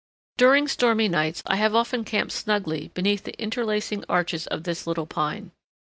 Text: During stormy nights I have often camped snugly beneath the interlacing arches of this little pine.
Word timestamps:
During 0.37 0.67
stormy 0.67 1.07
nights 1.07 1.43
I 1.45 1.57
have 1.57 1.75
often 1.75 2.03
camped 2.03 2.33
snugly 2.33 2.89
beneath 2.95 3.23
the 3.23 3.39
interlacing 3.39 4.03
arches 4.09 4.47
of 4.47 4.63
this 4.63 4.87
little 4.87 5.05
pine. 5.05 5.51